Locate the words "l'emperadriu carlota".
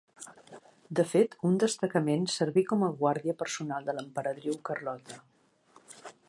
3.99-5.21